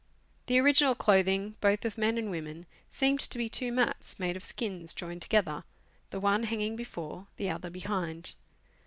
The 0.47 0.57
original 0.57 0.95
clothing, 0.95 1.57
both 1.61 1.85
of 1.85 1.95
men 1.95 2.17
and 2.17 2.31
women, 2.31 2.65
seemed 2.89 3.19
to 3.19 3.37
be 3.37 3.47
two 3.49 3.71
mats, 3.71 4.17
made 4.17 4.35
of 4.35 4.43
skins 4.43 4.95
joined 4.95 5.21
together, 5.21 5.63
the 6.09 6.19
one 6.19 6.45
hanging 6.45 6.75
before, 6.75 7.27
the 7.37 7.51
other 7.51 7.69
behind. 7.69 8.33